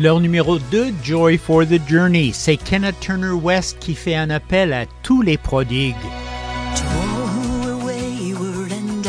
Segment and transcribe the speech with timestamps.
[0.00, 4.72] Leur numéro 2, Joy for the Journey, c'est Kenneth Turner West qui fait un appel
[4.72, 5.94] à tous les prodigues.
[5.94, 9.00] To all who are wayward and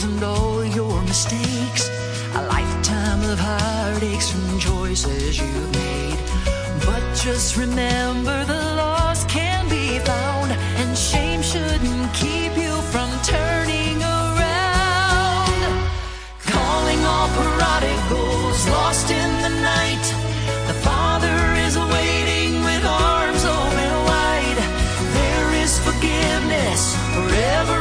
[0.00, 1.88] troubles and all your mistakes.
[2.34, 6.18] A lifetime of heartaches from choices you've made.
[6.84, 14.02] But just remember the lost can be found, and shame shouldn't keep you from turning
[14.02, 15.62] around.
[16.44, 20.06] Calling all prodigals lost in the night.
[20.68, 24.60] The Father is waiting with arms open wide.
[25.18, 27.79] There is forgiveness for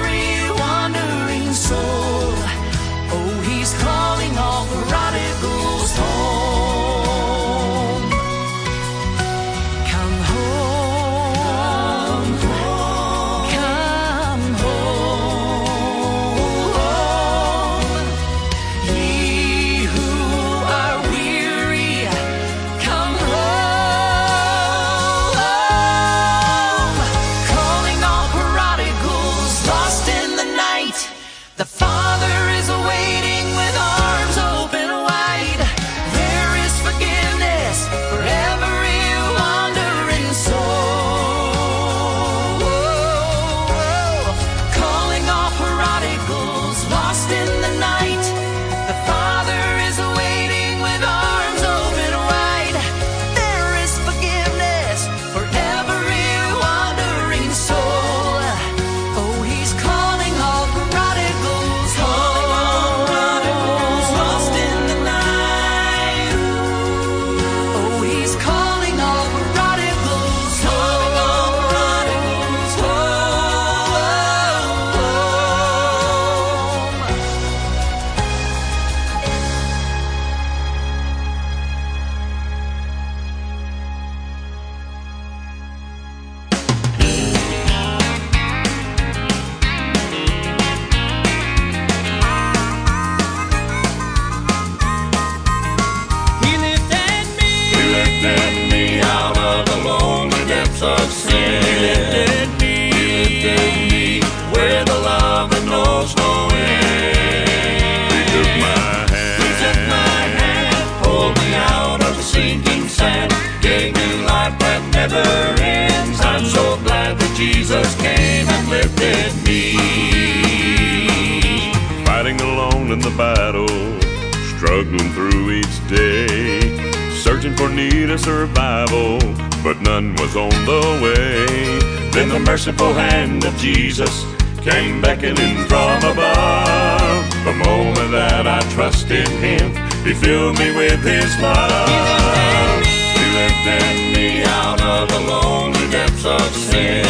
[133.74, 134.26] Jesus
[134.62, 137.22] came beckoning from above.
[137.46, 142.82] The moment that I trusted Him, He filled me with His love.
[143.14, 147.06] He lifted me out of the lonely depths of sin.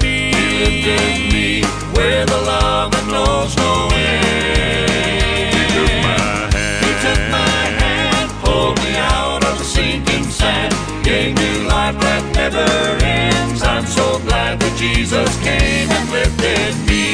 [0.00, 1.62] He lifted me
[1.94, 5.52] where the love that knows no end.
[5.52, 6.16] He took my
[6.48, 6.80] hand.
[6.84, 10.72] He took my hand, pulled me out of the sinking sand,
[11.04, 12.97] gave me life that never
[14.78, 17.10] Jesus came and lifted me.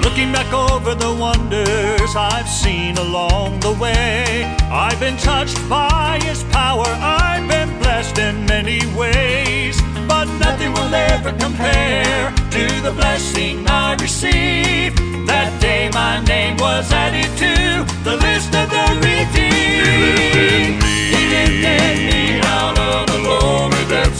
[0.00, 6.44] Looking back over the wonders I've seen along the way, I've been touched by His
[6.44, 6.86] power.
[6.86, 13.96] I've been blessed in many ways, but nothing will ever compare to the blessing I
[14.00, 14.98] received.
[15.26, 20.80] That day my name was added to the list of the redeemed.
[21.10, 23.18] He lifted me out of the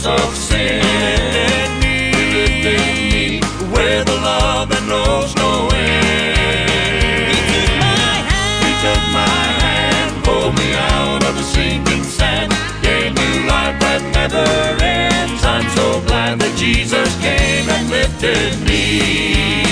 [0.05, 0.81] of sin.
[0.81, 1.95] Lifted me.
[2.13, 3.25] He lifted me
[3.73, 7.33] where the love that knows no end.
[7.33, 8.65] He took my hand.
[8.65, 14.01] He took my hand, pulled me out of the sinking sand, gave me life that
[14.13, 14.45] never
[14.83, 15.43] ends.
[15.43, 19.64] I'm so glad that Jesus came and lifted me.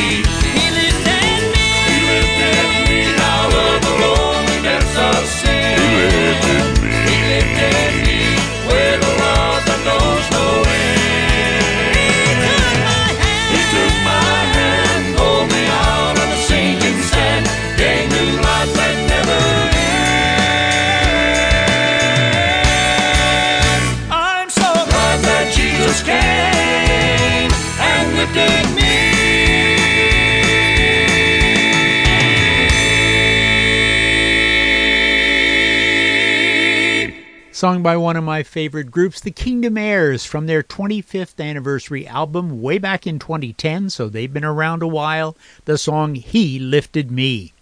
[37.64, 42.62] Sung by one of my favorite groups, the Kingdom Heirs, from their 25th anniversary album
[42.62, 45.38] way back in 2010, so they've been around a while.
[45.64, 47.54] The song He Lifted Me.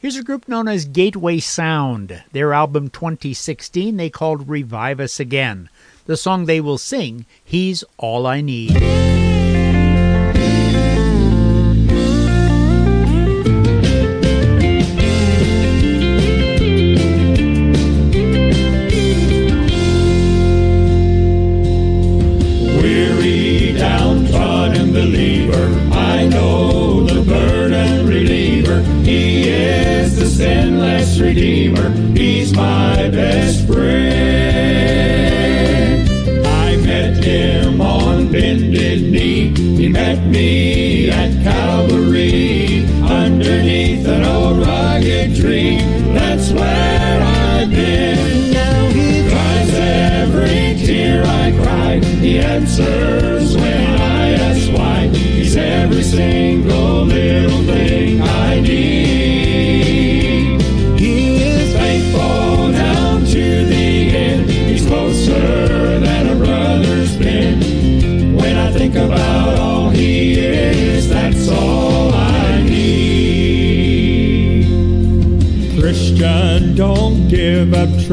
[0.00, 2.24] Here's a group known as Gateway Sound.
[2.32, 5.70] Their album 2016 they called Revive Us Again.
[6.04, 9.29] The song they will sing, He's All I Need.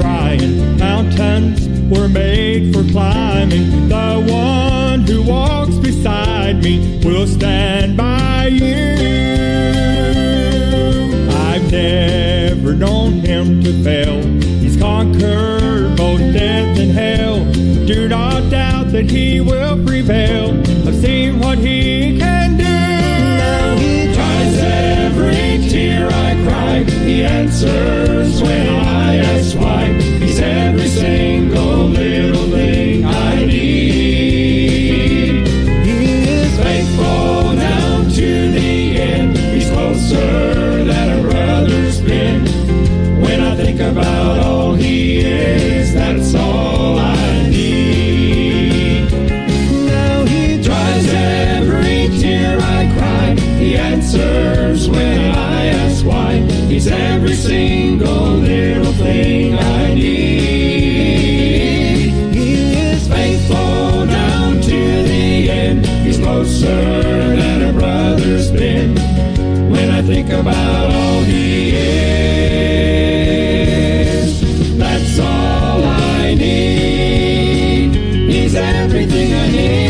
[0.01, 0.77] Trying.
[0.77, 3.89] Mountains were made for climbing.
[3.89, 8.85] The one who walks beside me will stand by you.
[11.49, 14.21] I've never known him to fail.
[14.61, 17.43] He's conquered both death and hell.
[17.87, 20.51] Do not doubt that he will prevail.
[20.87, 22.63] I've seen what he can do.
[22.63, 26.83] Now he dries every tear I cry.
[26.83, 29.36] He answers when I ask
[70.47, 72.31] about all he is,
[74.77, 77.95] that's all I need.
[78.31, 79.87] He's everything I need.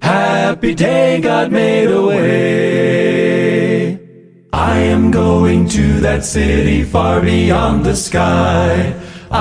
[0.00, 3.98] Happy day, God made a way.
[4.52, 8.94] I am going to that city far beyond the sky.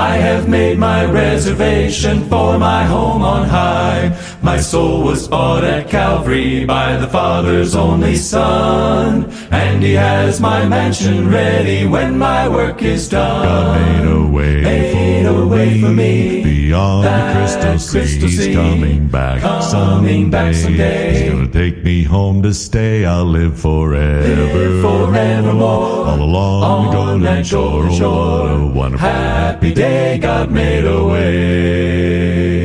[0.04, 4.12] I have made my reservation for my home on high.
[4.42, 9.32] My soul was bought at Calvary by the Father's only Son.
[9.50, 13.46] And He has my mansion ready when my work is done.
[13.46, 15.03] God made a way, made
[15.34, 16.44] for, a way me.
[16.44, 18.48] Beyond that the crystal, crystal sea.
[18.48, 20.24] He's coming back Coming someday.
[20.30, 21.14] back someday.
[21.24, 23.06] He's gonna take me home to stay.
[23.06, 24.28] I'll live forever.
[24.28, 26.08] Live forevermore.
[26.08, 27.92] All along On the golden shore.
[27.92, 28.44] shore.
[28.44, 32.63] What a wonderful Happy day, God made a way.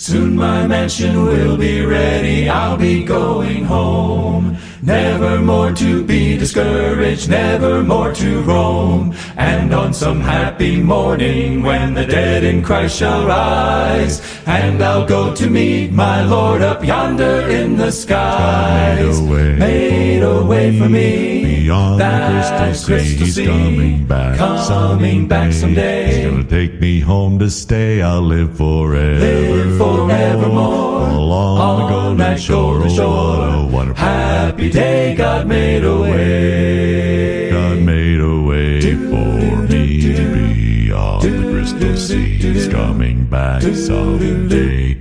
[0.00, 2.48] Soon my mansion will be ready.
[2.48, 4.56] I'll be going home.
[4.80, 9.14] Never more to be discouraged, never more to roam.
[9.36, 15.34] And on some happy morning, when the dead in Christ shall rise, and I'll go
[15.34, 19.20] to meet my Lord up yonder in the skies.
[19.20, 21.59] made a way Made a way for me.
[21.70, 23.46] Beyond that the crystal sea, he's sea.
[23.46, 25.24] coming back Coming someday.
[25.26, 26.06] back someday.
[26.12, 28.02] He's gonna take me home to stay.
[28.02, 29.20] I'll live forever.
[29.20, 31.08] Live forevermore.
[31.10, 32.72] Along the on golden that shore.
[32.80, 33.06] golden shore.
[33.06, 37.50] Oh, what a wonderful Happy day, God made a way.
[37.52, 42.34] God made a way for me to be on the crystal sea.
[42.38, 44.99] He's coming back someday.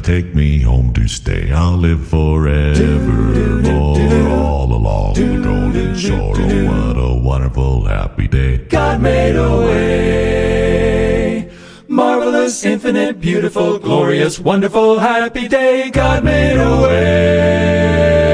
[0.00, 1.50] Take me home to stay.
[1.52, 3.64] I'll live forevermore
[4.28, 6.34] all along the golden shore.
[6.36, 8.58] Oh, what a wonderful happy day.
[8.58, 11.50] God made a way.
[11.88, 15.90] Marvelous, infinite, beautiful, glorious, wonderful, happy day.
[15.90, 18.33] God made a way.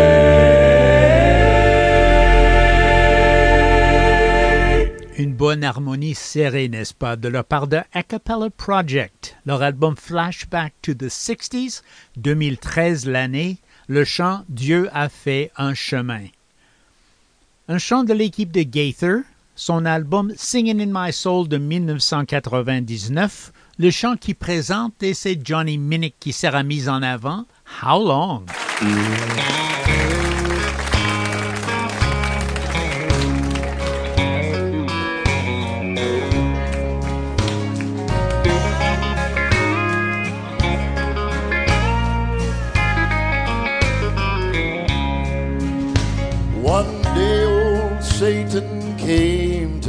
[5.43, 9.37] En harmonie serrée, n'est-ce pas, de la part de Acapella Project.
[9.47, 11.83] Leur album Flashback to the 60s,
[12.19, 13.57] 2013 l'année,
[13.89, 16.27] le chant Dieu a fait un chemin.
[17.69, 19.21] Un chant de l'équipe de Gaither,
[19.57, 25.79] son album Singing in My Soul de 1999, le chant qui présente, et c'est Johnny
[25.79, 27.47] Minnick qui sera mis en avant,
[27.83, 28.45] How Long?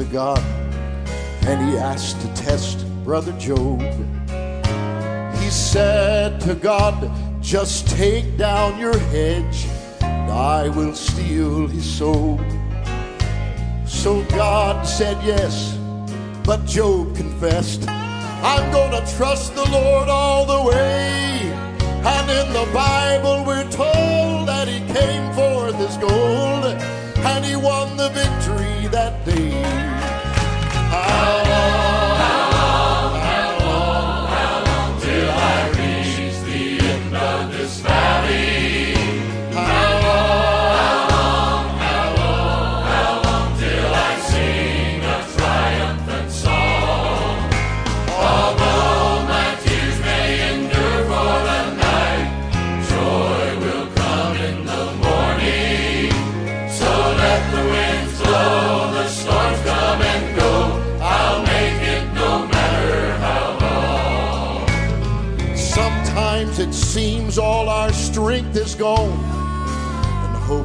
[0.03, 0.39] To God
[1.45, 3.81] and he asked to test Brother Job.
[5.35, 9.67] He said to God, Just take down your hedge,
[10.01, 12.39] and I will steal his soul.
[13.85, 15.77] So God said yes,
[16.45, 21.41] but Job confessed, I'm gonna trust the Lord all the way.
[22.03, 27.97] And in the Bible, we're told that he came forth as gold, and he won
[27.97, 29.90] the victory that day.
[31.21, 31.50] How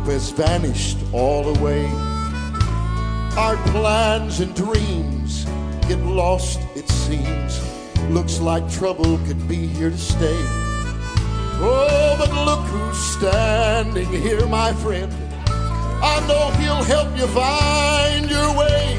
[0.07, 1.85] hope has vanished all away.
[3.37, 5.45] Our plans and dreams
[5.89, 7.61] get lost, it seems.
[8.11, 10.39] Looks like trouble could be here to stay.
[11.59, 15.13] Oh, but look who's standing here, my friend.
[15.49, 18.99] I know he'll help you find your way.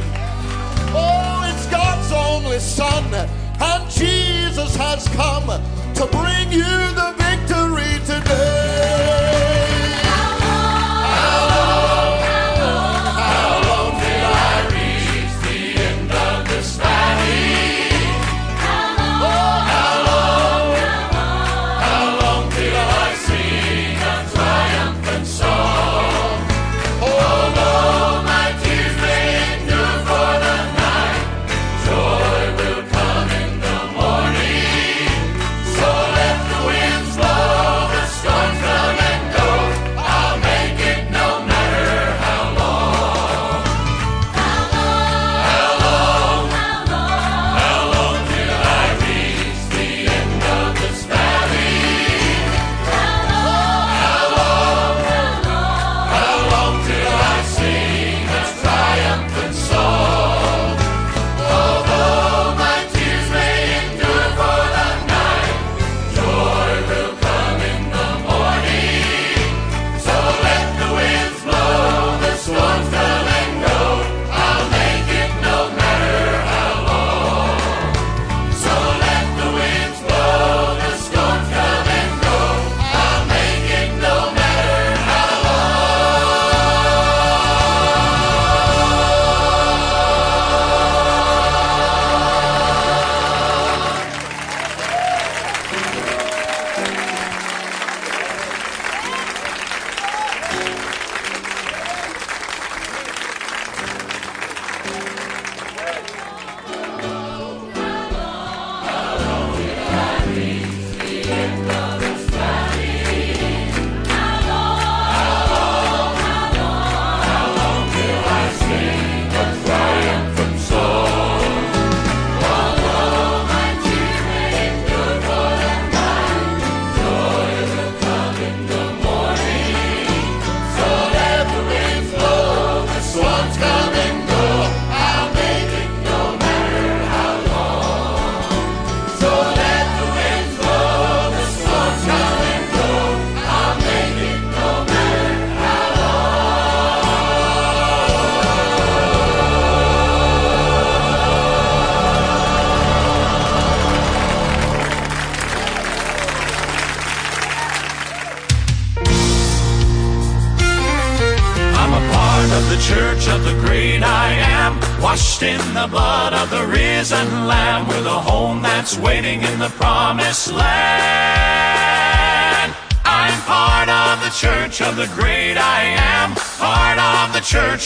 [0.91, 5.47] Oh, it's God's only Son, and Jesus has come
[5.99, 9.56] to bring you the victory today.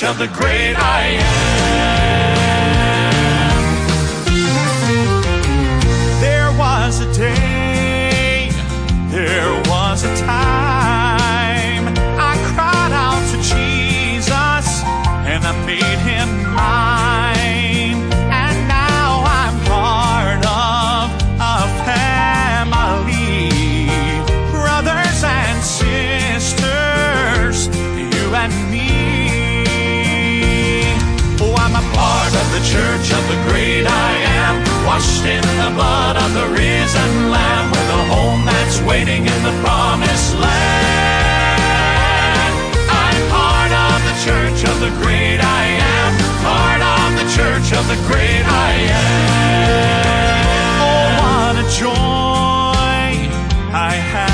[0.04, 1.21] Of the great I am.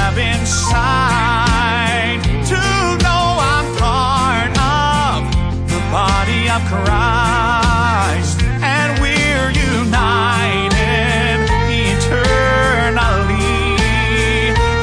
[0.08, 2.16] Have inside
[2.48, 2.56] to
[3.04, 5.28] know I'm part of
[5.68, 11.44] the body of Christ, and we're united
[11.92, 12.24] eternally.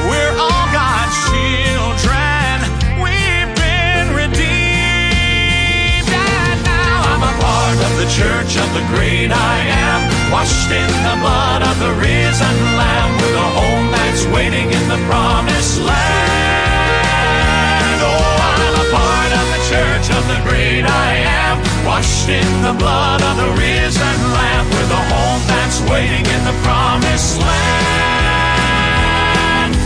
[0.05, 2.53] We're all God's children.
[3.01, 9.57] We've been redeemed, and now I'm a part of the church of the great I
[9.89, 13.04] am, washed in the blood of the risen Lamb,
[14.33, 16.95] waiting in the promised land.
[18.01, 21.11] Oh, I'm a part of the church of the great I
[21.45, 26.41] am, washed in the blood of the risen Lamb, with a home that's waiting in
[26.45, 28.05] the promised land.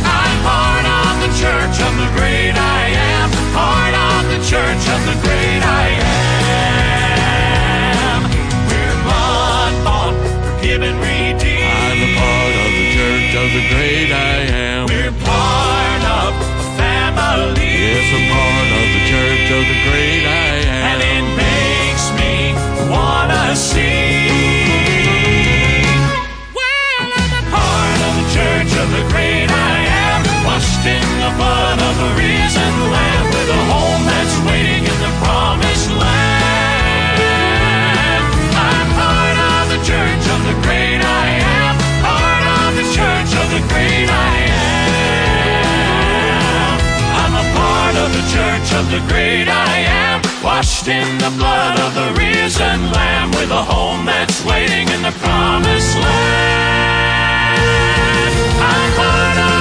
[0.05, 5.01] I'm part of the church of the great I am, part of the church of
[5.09, 5.87] the great I
[8.13, 8.23] am.
[8.69, 10.95] We're blood bought, forgiven,
[13.35, 14.87] of the great I am.
[14.87, 17.61] We're part of a family.
[17.61, 20.81] Yes, I'm part of the church of the great I am.
[20.89, 22.57] And it makes me
[22.89, 24.33] wanna sing.
[26.57, 29.77] Well, I'm a part of the church of the great I
[30.09, 32.78] am, washed in the blood of the risen
[48.59, 53.51] church of the great I am, washed in the blood of the risen Lamb, with
[53.51, 57.29] a home that's waiting in the promised land.
[58.59, 59.58] I'm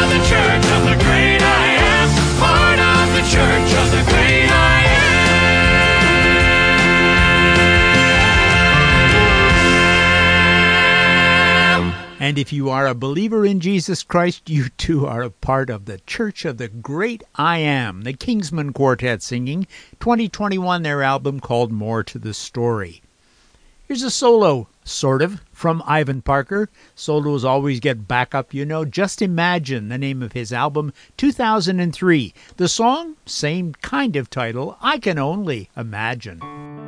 [12.29, 15.87] And if you are a believer in Jesus Christ, you too are a part of
[15.87, 19.67] the Church of the Great I Am, the Kingsmen Quartet singing
[19.99, 23.01] 2021 their album called More to the Story.
[23.87, 26.69] Here's a solo, sort of, from Ivan Parker.
[26.95, 28.85] Solos always get back up, you know.
[28.85, 32.35] Just Imagine, the name of his album, 2003.
[32.59, 36.88] The song, same kind of title, I Can Only Imagine.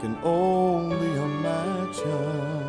[0.00, 2.68] Can only imagine.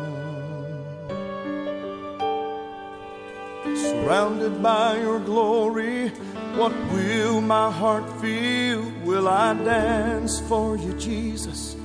[3.76, 6.08] Surrounded by your glory,
[6.56, 8.82] what will my heart feel?
[9.04, 11.76] Will I dance for you, Jesus?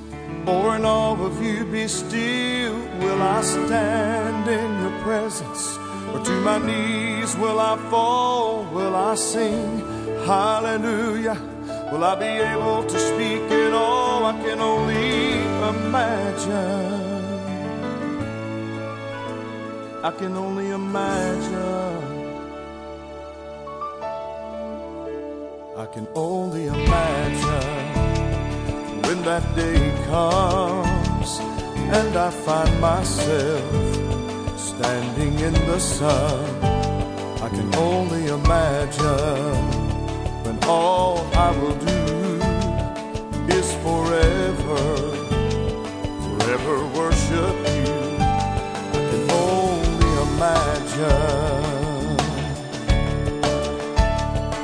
[0.46, 2.76] Or in awe of you be still?
[3.00, 5.78] Will I stand in your presence?
[6.12, 8.64] Or to my knees will I fall?
[8.72, 9.78] Will I sing
[10.24, 11.55] hallelujah?
[11.92, 14.26] Will I be able to speak at all?
[14.26, 15.30] I can only
[15.72, 17.06] imagine.
[20.02, 22.02] I can only imagine.
[25.76, 27.86] I can only imagine
[29.06, 31.38] when that day comes
[31.98, 36.64] and I find myself standing in the sun.
[37.46, 39.85] I can only imagine
[40.68, 42.40] all I will do
[43.54, 44.82] is forever,
[46.24, 47.94] forever worship you.
[48.90, 52.16] I can only imagine.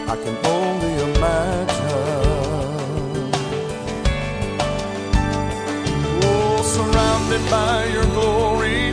[0.09, 1.93] I can only imagine.
[6.25, 8.93] Oh, surrounded by your glory,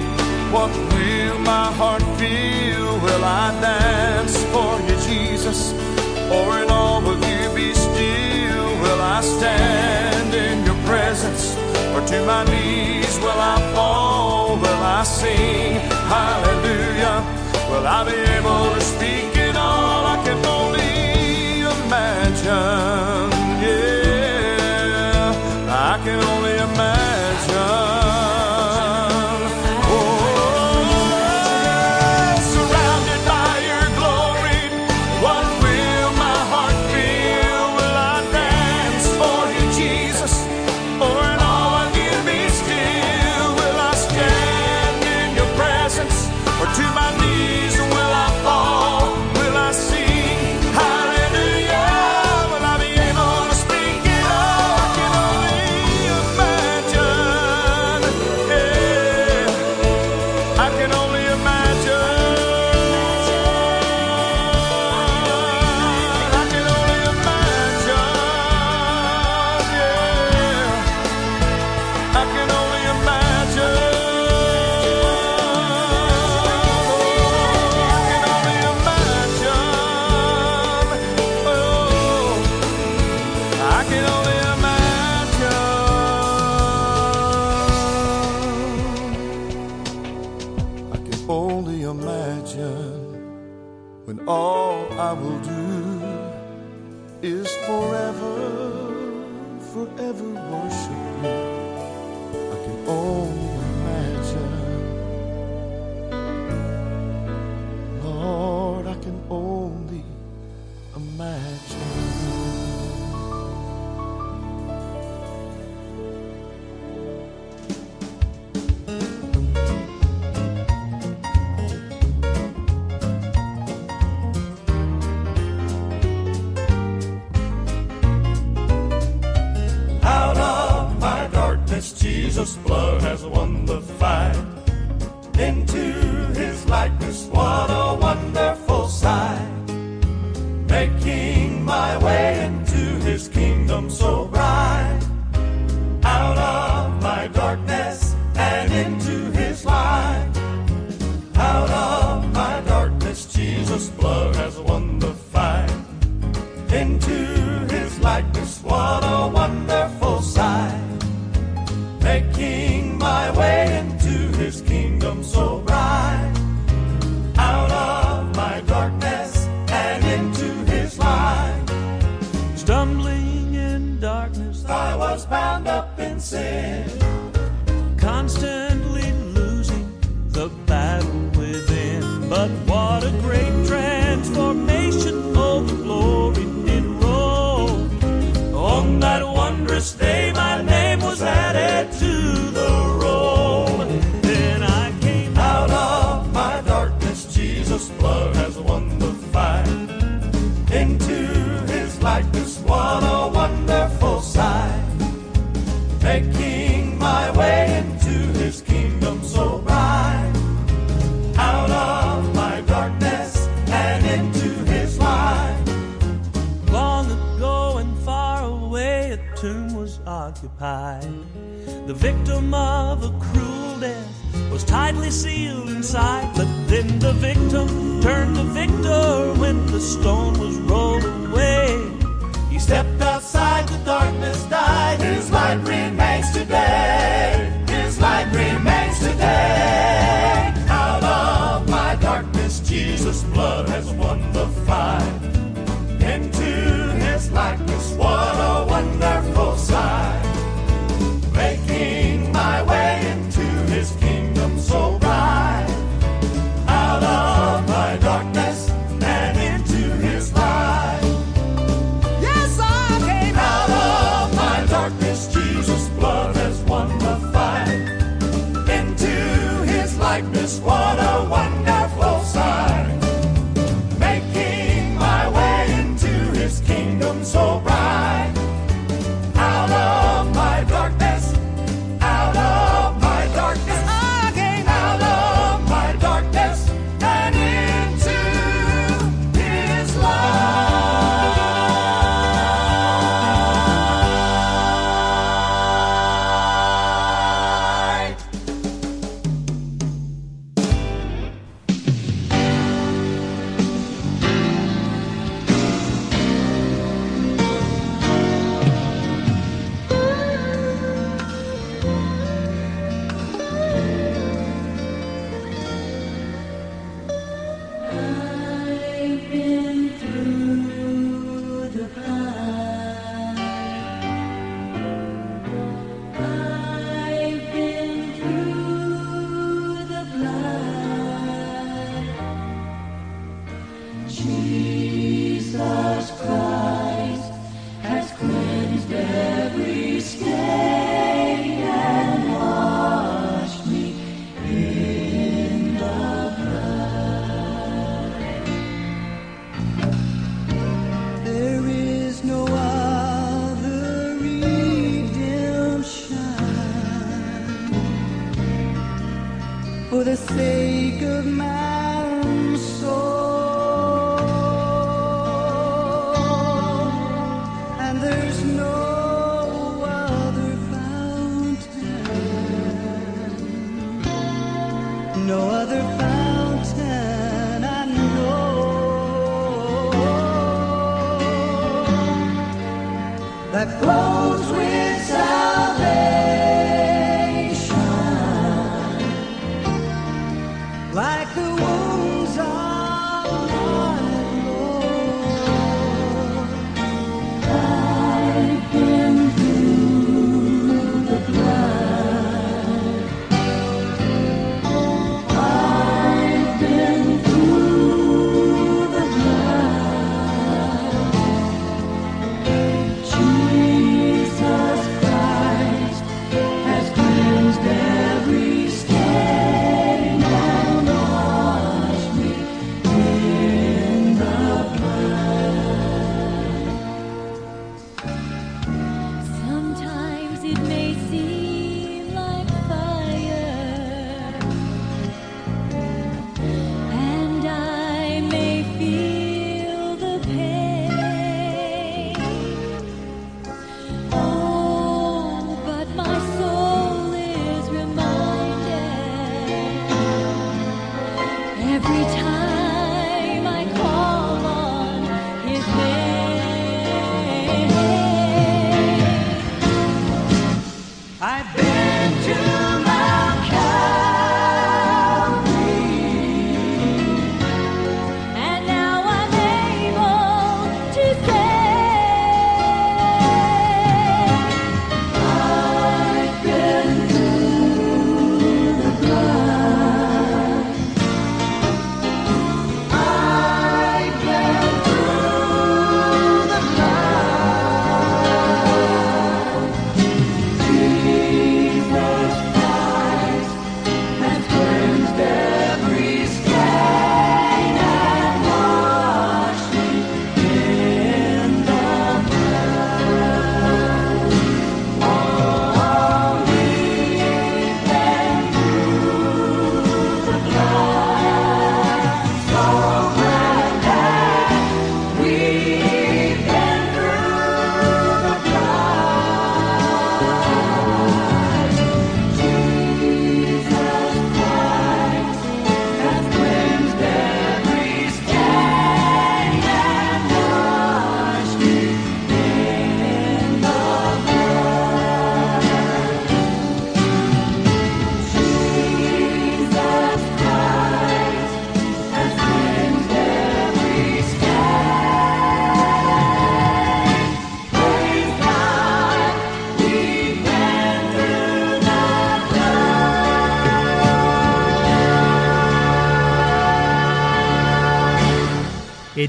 [0.51, 2.99] what will my heart feel?
[2.99, 4.08] Will I dance?
[12.09, 15.75] To my knees will I fall, will I sing
[16.09, 17.21] hallelujah?
[17.69, 22.98] Will I be able to speak it all I can only imagine?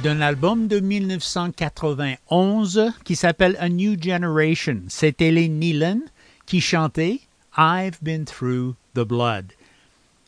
[0.03, 4.83] D'un album de 1991 qui s'appelle A New Generation.
[4.89, 6.01] C'était les Nealon
[6.47, 7.21] qui chantaient
[7.59, 9.53] I've Been Through the Blood.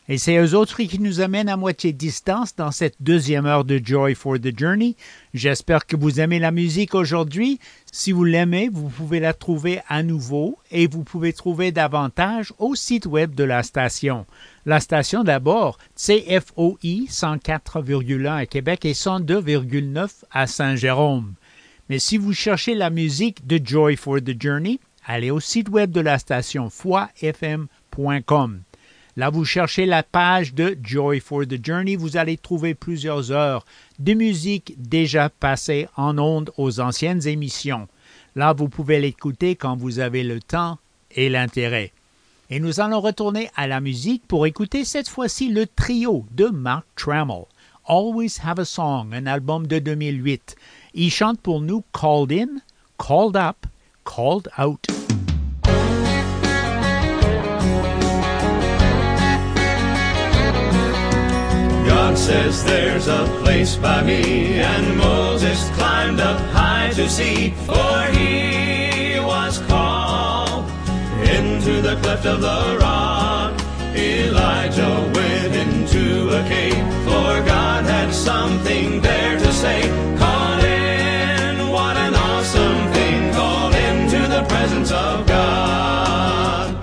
[0.09, 3.79] Et c'est eux autres qui nous amènent à moitié distance dans cette deuxième heure de
[3.83, 4.95] Joy for the Journey.
[5.33, 7.59] J'espère que vous aimez la musique aujourd'hui.
[7.91, 12.75] Si vous l'aimez, vous pouvez la trouver à nouveau et vous pouvez trouver davantage au
[12.75, 14.25] site web de la station.
[14.65, 21.33] La station d'abord, CFOI 104,1 à Québec et 102,9 à Saint-Jérôme.
[21.89, 25.91] Mais si vous cherchez la musique de Joy for the Journey, allez au site web
[25.91, 28.61] de la station foifm.com.
[29.17, 31.97] Là, vous cherchez la page de Joy for the Journey.
[31.97, 33.65] Vous allez trouver plusieurs heures
[33.99, 37.89] de musique déjà passée en ondes aux anciennes émissions.
[38.35, 40.79] Là, vous pouvez l'écouter quand vous avez le temps
[41.11, 41.91] et l'intérêt.
[42.53, 46.85] Et nous allons retourner à la musique pour écouter cette fois-ci le trio de Mark
[46.95, 47.45] Trammell.
[47.87, 50.55] Always Have a Song, un album de 2008.
[50.93, 52.61] Il chante pour nous Called In,
[52.99, 53.65] Called Up,
[54.03, 54.85] Called Out.
[61.87, 68.03] God says there's a place by me, and Moses climbed up high to see, for
[68.11, 68.82] he
[71.65, 73.53] into the cleft of the rock.
[73.95, 79.81] Elijah went into a cave, for God had something there to say.
[80.17, 86.75] Call in, what an awesome thing, call into the presence of God.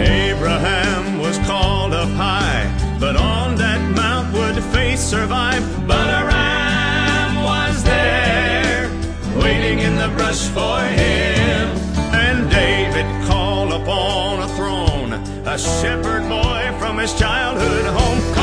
[0.00, 2.66] Abraham was called up high,
[2.98, 5.62] but on that mount would faith survive.
[5.86, 8.90] But a ram was there,
[9.36, 11.09] waiting in the brush for him.
[15.60, 18.39] Shepherd boy from his childhood home,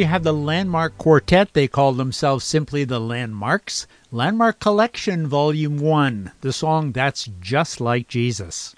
[0.00, 1.52] you have the Landmark Quartet.
[1.52, 3.86] They call themselves simply the Landmarks.
[4.10, 8.74] Landmark Collection, Volume 1, the song That's Just Like Jesus.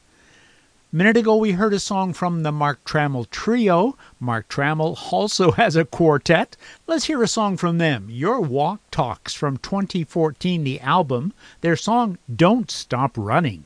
[0.93, 3.97] A minute ago, we heard a song from the Mark Trammell Trio.
[4.18, 6.57] Mark Trammell also has a quartet.
[6.89, 12.18] Let's hear a song from them Your Walk Talks from 2014, the album, their song
[12.35, 13.64] Don't Stop Running.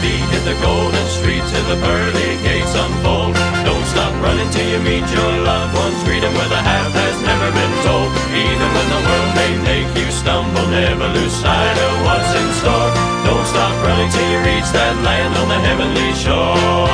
[0.00, 3.34] Feet hit the golden street till the pearly gates unfold.
[3.66, 5.98] Don't stop running till you meet your loved ones.
[6.06, 8.08] Greet 'em where the half has never been told.
[8.46, 12.90] Even when the world may make you stumble, never lose sight of what's in store.
[13.26, 16.88] Don't stop running till you reach that land on the heavenly shore.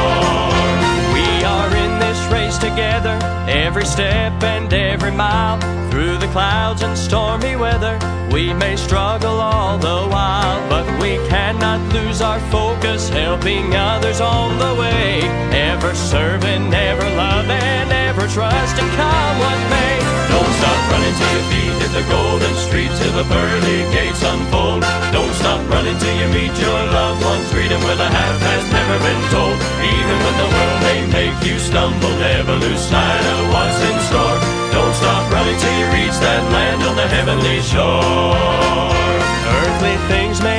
[1.16, 3.14] We are in this race together,
[3.74, 5.58] every step and every mile.
[5.90, 7.98] Through the clouds and stormy weather,
[8.30, 14.58] we may struggle all the while, but we cannot lose our focus, helping others on
[14.62, 15.22] the way.
[15.50, 19.98] Ever serving, ever loving, ever trusting, come what may.
[20.30, 24.82] Don't stop running till your feet hit the golden streets till the pearly gates unfold.
[25.10, 27.50] Don't stop running till you meet your loved ones.
[27.50, 29.58] Greet where the half has never been told.
[29.82, 30.63] Even when the world
[31.24, 34.38] make you stumble, never lose sight of what's in store.
[34.74, 38.84] Don't stop running till you reach that land on the heavenly shore.
[39.60, 40.53] Earthly things may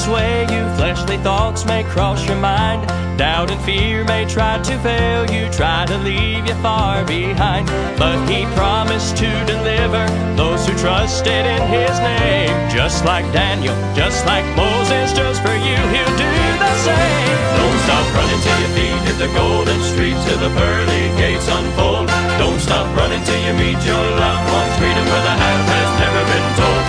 [0.00, 2.88] sway you, fleshly thoughts may cross your mind.
[3.18, 7.68] Doubt and fear may try to fail you, try to leave you far behind.
[7.98, 10.04] But He promised to deliver
[10.40, 12.54] those who trusted in His name.
[12.72, 16.32] Just like Daniel, just like Moses, just for you, He'll do
[16.64, 17.36] the same.
[17.60, 22.08] Don't stop running till your feet hit the golden street till the pearly gates unfold.
[22.40, 24.74] Don't stop running till you meet your loved ones.
[24.80, 26.79] 'em where the half has never been told.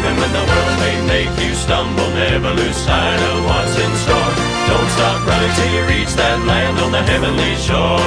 [0.00, 4.32] Even when the world may make you stumble, never lose sight of what's in store.
[4.64, 8.00] Don't stop running till you reach that land on the heavenly shore.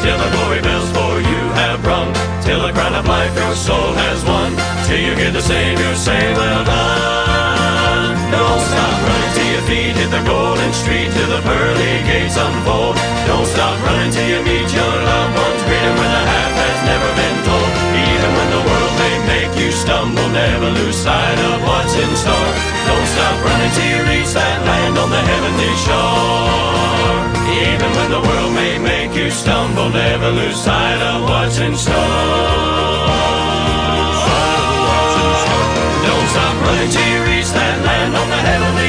[0.00, 2.08] Till the glory bells for you have rung,
[2.40, 4.56] till the crown of life your soul has won,
[4.88, 8.16] till you hear the Savior say, Well done.
[8.32, 12.96] Don't stop running till your feet hit the golden street, till the pearly gates unfold.
[13.28, 16.52] Don't stop running till you meet your loved ones, greet 'em when the half
[20.06, 22.54] stumble, never lose sight of what's in store.
[22.86, 27.26] Don't stop running till you reach that land on the heavenly shore.
[27.66, 31.96] Even when the world may make you stumble, never lose sight of what's in store.
[36.06, 38.85] Don't stop running till you reach that land on the heavenly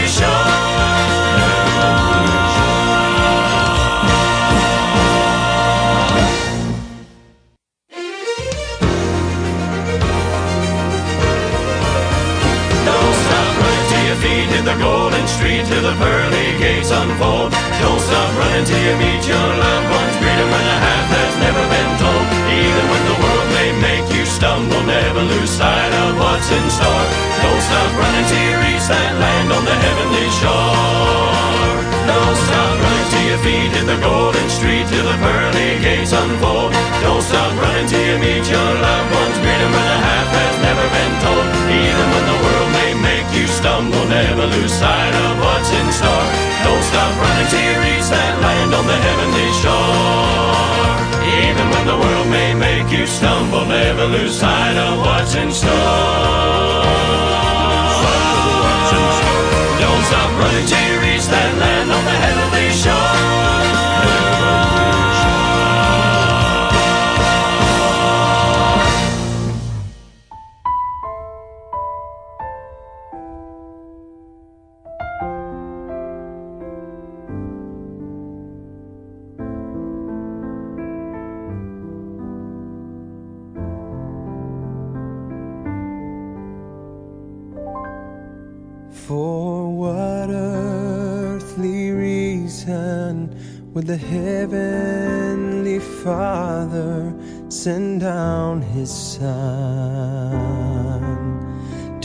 [15.87, 17.51] the pearly gates unfold.
[17.79, 20.15] Don't stop running till you meet your loved ones.
[20.19, 22.25] Greet 'em when the half has never been told.
[22.59, 27.07] Even when the world may make you stumble, never lose sight of what's in store.
[27.43, 31.71] Don't stop running till you reach that land on the heavenly shore.
[32.11, 36.71] Don't stop running till your feet hit the golden street till the pearly gates unfold.
[37.03, 39.37] Don't stop running till you meet your loved ones.
[39.43, 41.45] Greet 'em when the half has never been told.
[41.81, 42.36] Even when the
[43.77, 46.27] you stumble, never lose sight of what's in store.
[46.63, 50.97] Don't stop running till you reach that land on the heavenly shore.
[51.45, 55.69] Even when the world may make you stumble, never lose sight of what's in store.
[59.77, 62.56] Don't stop running till you reach that land on the heavenly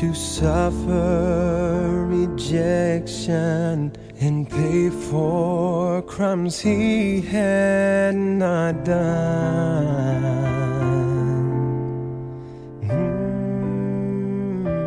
[0.03, 10.25] to suffer rejection and pay for crimes he had not done?
[14.53, 14.83] Mm.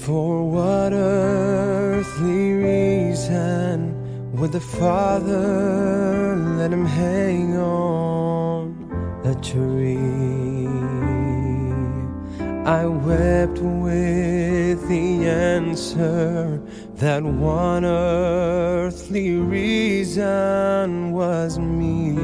[0.00, 3.94] For what earthly reason
[4.32, 8.74] would the Father let him hang on
[9.24, 10.05] a tree?
[12.66, 16.60] I wept with the answer
[16.96, 22.18] that one earthly reason was me.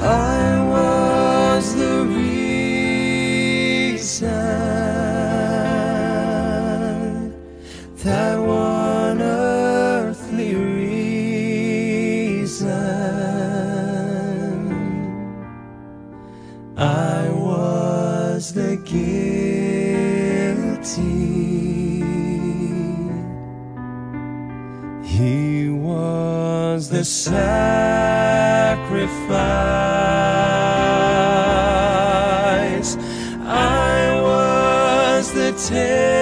[0.00, 2.04] I was the
[4.02, 4.67] reason
[26.98, 27.38] the sacrifice.
[33.46, 36.17] I was the taker.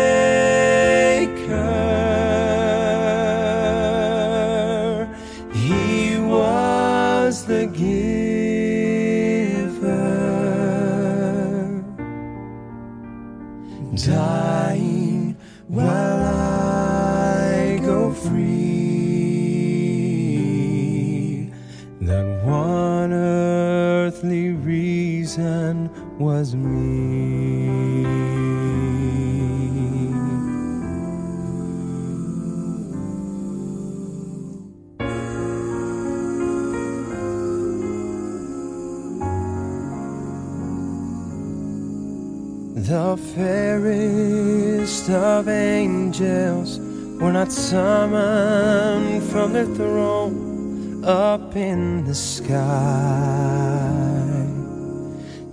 [43.36, 46.78] Fairest of angels
[47.20, 52.56] were not summoned from their throne up in the sky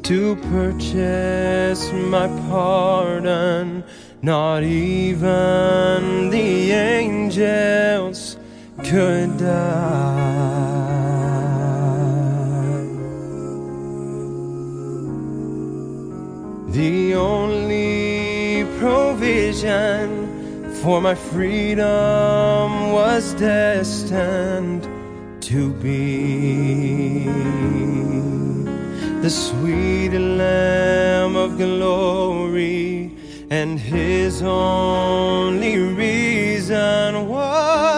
[0.01, 3.83] to purchase my pardon.
[4.21, 8.37] Not even the angels
[8.85, 10.12] could die.
[20.83, 24.83] For my freedom was destined
[25.39, 27.23] to be.
[29.21, 33.15] The sweet Lamb of glory,
[33.49, 37.92] and His only reason was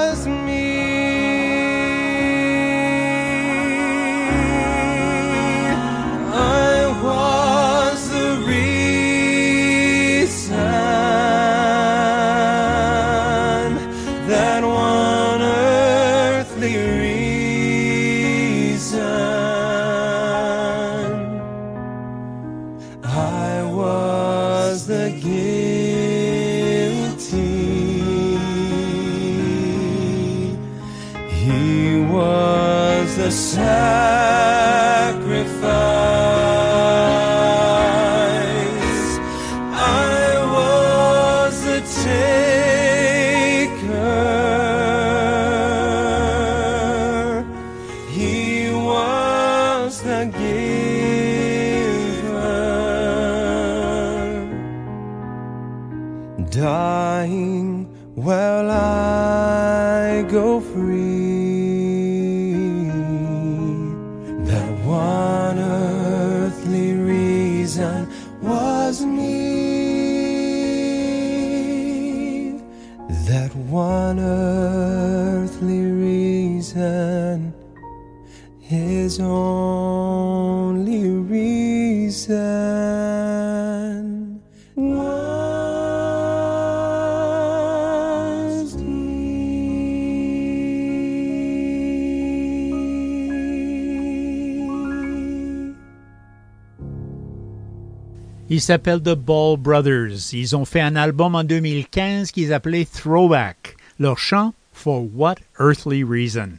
[98.47, 100.31] Ils s'appellent The Ball Brothers.
[100.31, 103.75] Ils ont fait un album en 2015 qu'ils appelaient Throwback.
[103.99, 106.51] Leur chant For What Earthly Reason.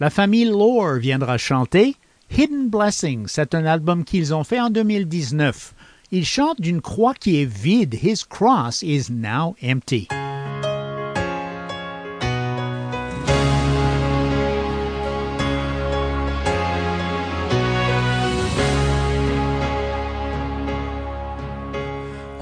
[0.00, 1.94] La famille Lore viendra chanter
[2.30, 3.26] Hidden Blessings.
[3.28, 5.74] C'est un album qu'ils ont fait en 2019.
[6.12, 7.94] Ils chantent d'une croix qui est vide.
[7.94, 10.08] His cross is now empty.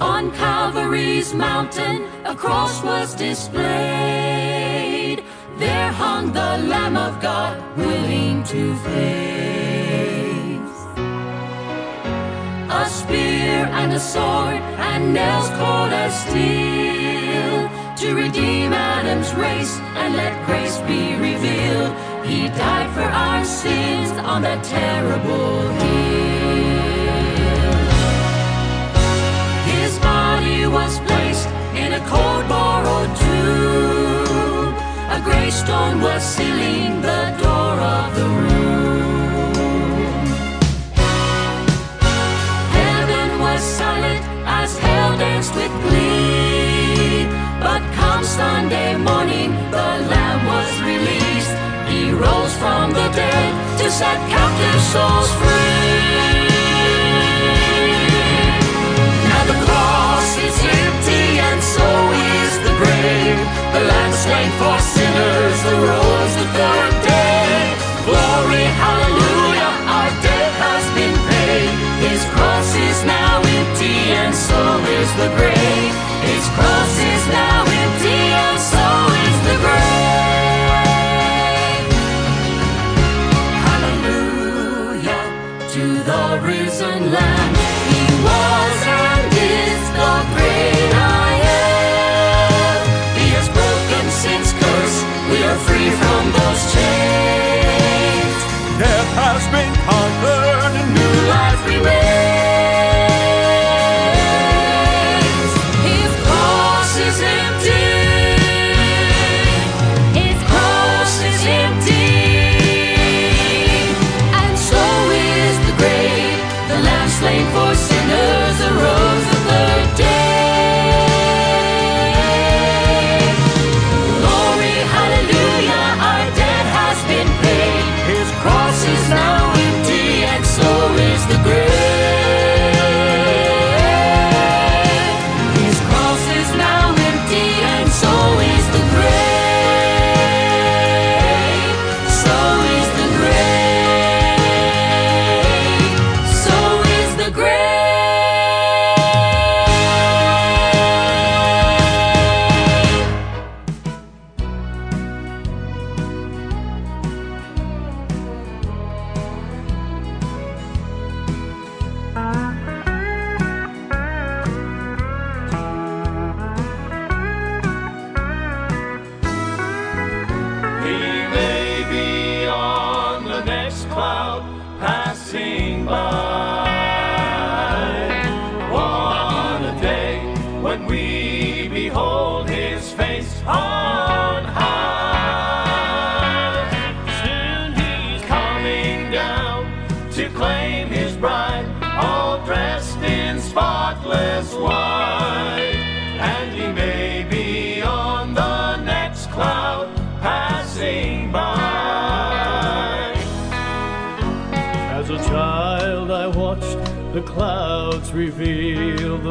[0.01, 3.65] On Calvary's mountain, a cross was displayed.
[5.59, 9.48] There hung the Lamb of God, willing to face.
[13.89, 14.61] And a sword,
[14.91, 21.95] and nails cold as steel, to redeem Adam's race and let grace be revealed.
[22.27, 26.59] He died for our sins on that terrible hill.
[29.73, 34.75] His body was placed in a cold borrowed tomb.
[35.17, 39.08] A gray stone was sealing the door of the room.
[45.19, 47.27] Danced with glee.
[47.61, 51.55] But come Sunday morning, the Lamb was released.
[51.91, 56.58] He rose from the dead to set captive souls free.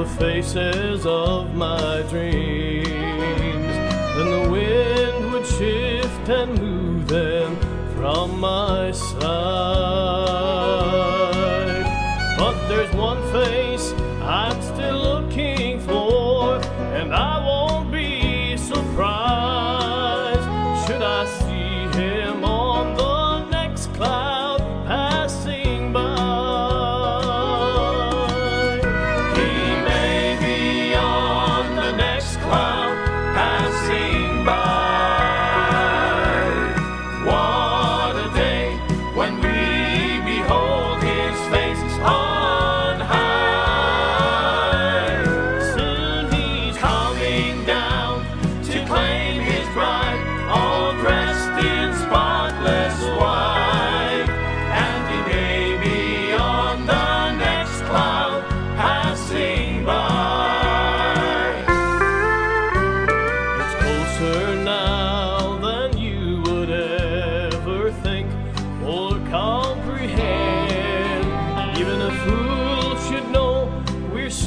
[0.08, 2.88] Faces of my dreams,
[4.18, 7.58] And the wind would shift and move them
[7.96, 10.07] from my side.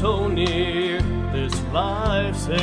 [0.00, 2.58] So near this life's end.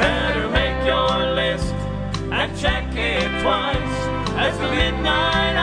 [0.00, 1.72] Better make your list
[2.32, 3.96] and check it twice
[4.36, 5.55] as the midnight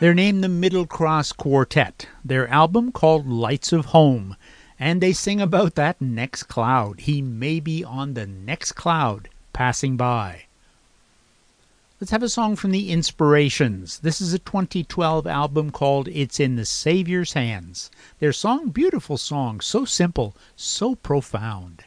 [0.00, 2.08] They're named the Middle Cross Quartet.
[2.24, 4.34] Their album called Lights of Home.
[4.78, 7.00] And they sing about that next cloud.
[7.00, 10.46] He may be on the next cloud passing by.
[12.00, 13.98] Let's have a song from the Inspirations.
[13.98, 17.90] This is a 2012 album called It's in the Savior's Hands.
[18.20, 21.84] Their song, beautiful song, so simple, so profound.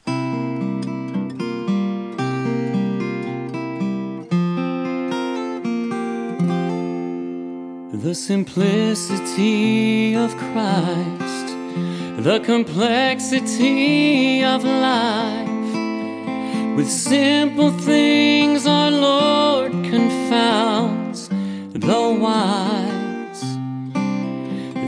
[8.14, 11.48] The simplicity of Christ,
[12.24, 15.74] the complexity of life.
[16.78, 23.42] With simple things, our Lord confounds the wise.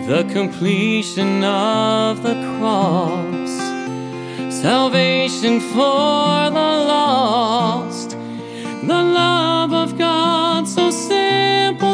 [0.08, 3.50] The completion of the cross,
[4.54, 9.45] salvation for the lost, the love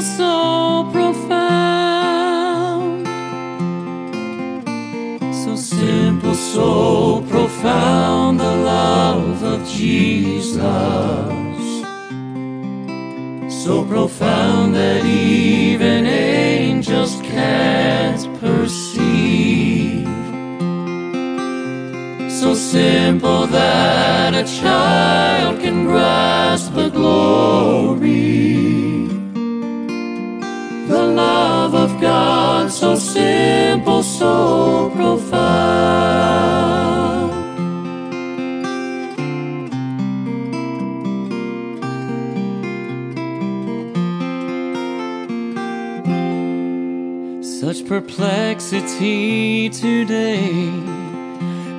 [0.02, 1.62] so profound.
[5.34, 10.62] So simple, so profound, the love of Jesus.
[13.64, 20.08] So profound that even angels can't perceive.
[22.40, 28.91] So simple that a child can grasp the glory.
[31.16, 36.32] Love of God, so simple, so profound.
[47.44, 50.70] Such perplexity today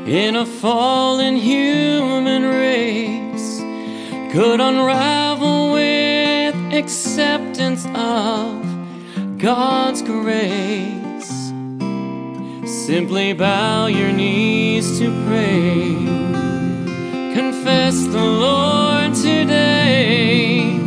[0.06, 3.60] in a fallen human race
[4.32, 8.71] could unravel with acceptance of
[9.42, 11.52] God's grace.
[12.64, 15.96] Simply bow your knees to pray.
[17.34, 20.78] Confess the Lord today.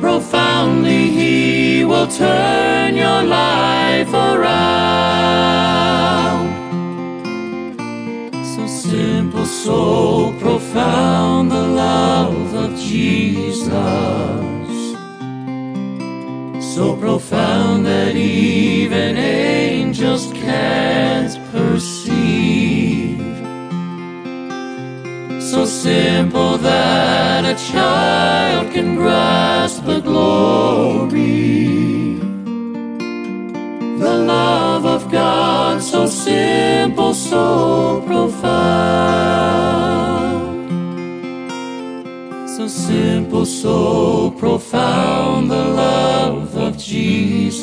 [0.00, 4.56] Profoundly, He will turn your life around.
[8.56, 14.35] So simple, so profound, the love of Jesus.
[16.76, 23.16] So profound that even angels can't perceive.
[25.40, 31.16] So simple that a child can grasp the glory.
[33.98, 39.56] The love of God, so simple, so profound.
[42.50, 46.45] So simple, so profound, the love
[46.78, 47.62] Jesus.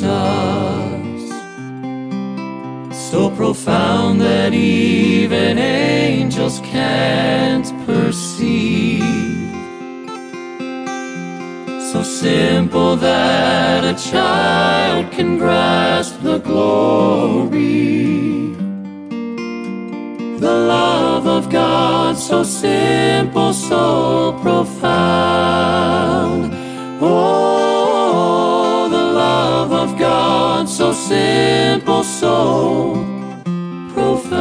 [3.10, 9.02] So profound that even angels can't perceive.
[11.92, 17.94] So simple that a child can grasp the glory.
[20.40, 24.84] The love of God, so simple, so profound.
[27.00, 27.53] Oh,
[30.66, 32.94] So simple, so
[33.94, 34.34] profound.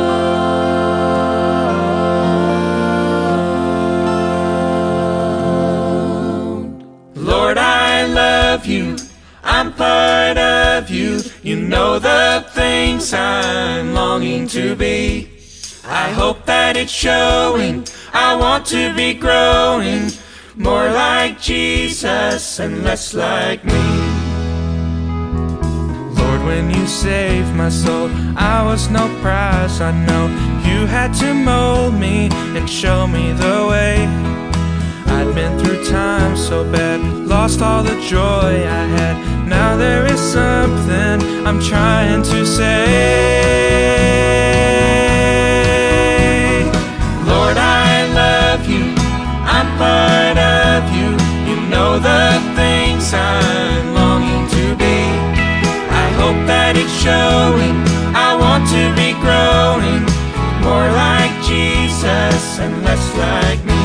[7.16, 8.96] Lord, I love you.
[9.44, 11.22] I'm part of you.
[11.44, 15.30] You know the things I'm longing to be.
[15.86, 17.86] I hope that it's showing.
[18.14, 20.10] I want to be growing
[20.56, 24.33] more like Jesus and less like me.
[26.54, 29.82] When you saved my soul, I was no prize.
[29.82, 30.28] I know
[30.70, 34.06] you had to mold me and show me the way.
[35.08, 38.52] I'd been through times so bad, lost all the joy
[38.82, 39.48] I had.
[39.48, 44.53] Now there is something I'm trying to say.
[57.04, 57.76] Showing.
[58.16, 60.04] I want to be growing
[60.64, 63.84] more like Jesus and less like me.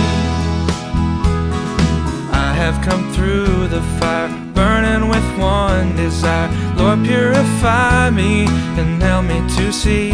[2.33, 6.51] I have come through the fire, burning with one desire.
[6.77, 8.47] Lord, purify me
[8.79, 10.11] and help me to see.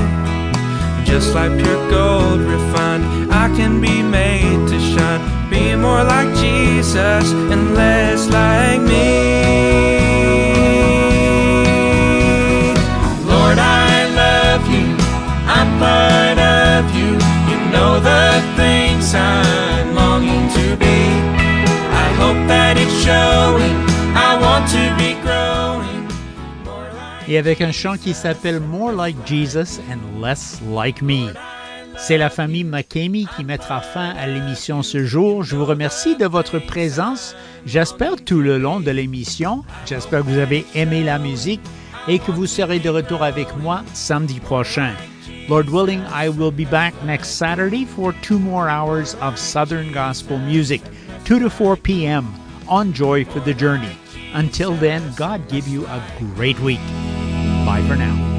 [1.04, 5.50] Just like pure gold refined, I can be made to shine.
[5.50, 10.23] Be more like Jesus and less like me.
[27.28, 31.32] Et avec un chant qui s'appelle More Like Jesus and Less Like Me.
[31.96, 35.42] C'est la famille McKamey qui mettra fin à l'émission ce jour.
[35.44, 37.36] Je vous remercie de votre présence.
[37.66, 39.64] J'espère tout le long de l'émission.
[39.86, 41.60] J'espère que vous avez aimé la musique
[42.08, 44.92] et que vous serez de retour avec moi samedi prochain.
[45.48, 50.38] Lord willing, I will be back next Saturday for two more hours of Southern Gospel
[50.38, 50.82] music,
[51.26, 52.24] 2 to 4 p.m.
[52.66, 53.96] on Joy for the Journey.
[54.34, 56.02] Until then, God give you a
[56.34, 56.80] great week.
[57.74, 58.33] Bye for now.